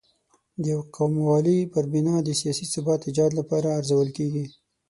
د 0.63 0.63
یو 0.73 0.81
قوموالۍ 0.95 1.59
پر 1.73 1.85
بنا 1.93 2.15
د 2.23 2.29
سیاسي 2.41 2.65
ثبات 2.73 3.01
ایجاد 3.05 3.31
لپاره 3.39 3.67
ارزول 3.79 4.09
کېږي. 4.17 4.45